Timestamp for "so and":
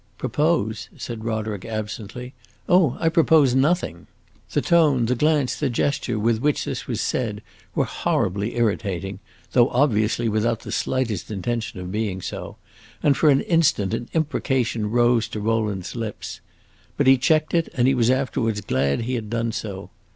12.19-13.15